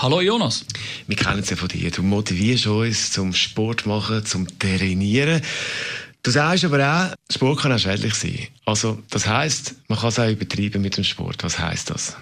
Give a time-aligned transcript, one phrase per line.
[0.00, 0.64] Hallo Jonas.
[1.08, 1.90] Wir kennen es ja von dir.
[1.90, 5.42] Du motivierst uns zum Sport machen, zum Trainieren.
[6.22, 8.46] Du sagst aber auch, Sport kann auch schädlich sein.
[8.64, 11.42] Also, das heisst, man kann es auch übertreiben mit dem Sport.
[11.42, 12.16] Was heisst das?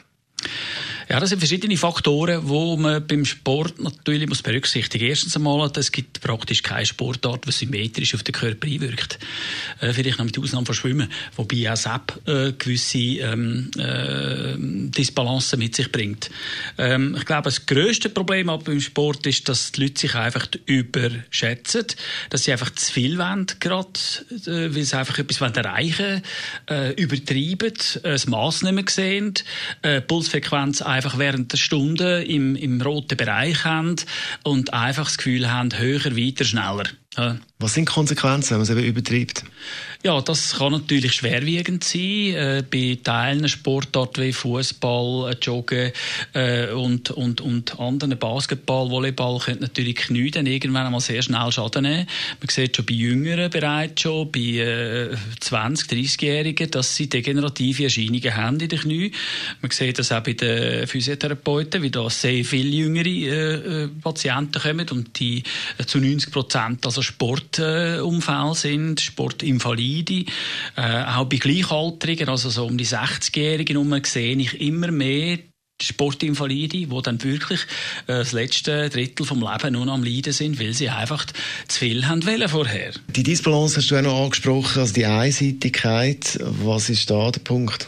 [1.08, 5.10] Ja, das sind verschiedene Faktoren, die man beim Sport natürlich muss berücksichtigen muss.
[5.10, 9.20] Erstens einmal, es gibt praktisch keine Sportart, die symmetrisch auf den Körper einwirkt.
[9.80, 15.60] Äh, vielleicht noch mit Ausnahme von Schwimmen, wobei auch SAP äh, gewisse ähm, äh, Disbalancen
[15.60, 16.28] mit sich bringt.
[16.76, 21.86] Ähm, ich glaube, das grösste Problem beim Sport ist, dass die Leute sich einfach überschätzen,
[22.30, 23.90] dass sie einfach zu viel wollen, gerade,
[24.46, 26.22] äh, weil sie einfach etwas erreichen
[26.66, 29.34] wollen, äh, übertreiben, äh, das Mass nicht mehr sehen,
[30.08, 33.96] Pulsfrequenz einfach während der Stunde im, im roten Bereich haben
[34.42, 36.84] und einfach das Gefühl haben, höher, weiter, schneller.
[37.58, 39.42] Was sind die Konsequenzen, wenn man es eben übertreibt?
[40.02, 42.34] Ja, das kann natürlich schwerwiegend sein.
[42.34, 45.90] Äh, bei Teilen Sportarten wie Fußball, äh, Joggen
[46.34, 51.50] äh, und, und, und anderen Basketball, Volleyball können natürlich Knie dann irgendwann einmal sehr schnell
[51.50, 52.06] Schaden nehmen.
[52.40, 58.36] Man sieht schon bei Jüngeren bereits schon, bei äh, 20-, 30-Jährigen, dass sie degenerative Erscheinungen
[58.36, 59.12] haben in den Knie.
[59.62, 64.60] Man sieht das auch bei den Physiotherapeuten, wie da sehr viele jüngere äh, äh Patienten
[64.60, 65.42] kommen und die
[65.78, 67.00] äh, zu 90 Prozent also
[67.54, 70.24] Sportunfälle sind, Sportinvalide.
[70.76, 75.38] Äh, auch bei Gleichaltrigen, also so um die 60-Jährigen sehe ich immer mehr
[75.80, 77.60] Sportinvalide, die dann wirklich
[78.06, 81.26] äh, das letzte Drittel vom Leben nur am Leiden sind, weil sie einfach
[81.68, 82.92] zu viel haben wollen vorher.
[83.08, 86.38] Die Disbalance hast du auch noch angesprochen, also die Einseitigkeit.
[86.40, 87.86] Was ist da der Punkt?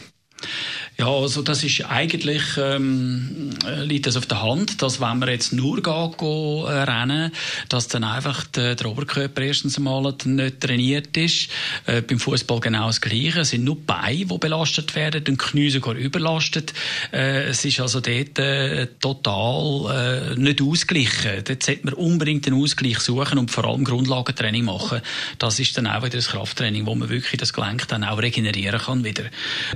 [0.99, 3.51] Ja, also das ist eigentlich ähm,
[3.83, 7.31] liegt das auf der Hand, dass wenn man jetzt nur geht, go, äh, rennen,
[7.69, 11.51] dass dann einfach der, der Oberkörper erstens einmal nicht trainiert ist.
[11.85, 13.39] Äh, beim Fußball genau das Gleiche.
[13.39, 16.73] Es sind nur Beine, die belastet werden, die Knie sogar überlastet.
[17.13, 21.45] Äh, es ist also dort äh, total äh, nicht ausgeglichen.
[21.45, 24.99] Dort sollte man unbedingt einen Ausgleich suchen und vor allem Grundlagentraining machen.
[25.37, 28.81] Das ist dann auch wieder das Krafttraining, wo man wirklich das Gelenk dann auch regenerieren
[28.81, 29.23] kann wieder.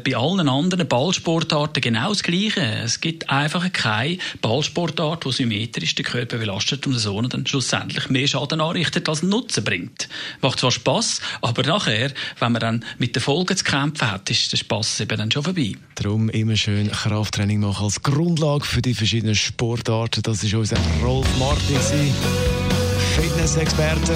[0.04, 2.62] Bei allen anderen Ball Ballsportarten genau das Gleiche.
[2.84, 8.28] Es gibt einfach keine Ballsportart, die symmetrisch den Körper belastet und so dann schlussendlich mehr
[8.28, 10.10] Schaden anrichtet, als Nutzen bringt.
[10.42, 14.52] Macht zwar Spass, aber nachher, wenn man dann mit den Folgen zu kämpfen hat, ist
[14.52, 15.74] der Spass eben dann schon vorbei.
[15.96, 20.24] Darum immer schön Krafttraining machen als Grundlage für die verschiedenen Sportarten.
[20.24, 21.78] Das ist unser Rolf Martin,
[23.16, 24.16] Fitness-Experte.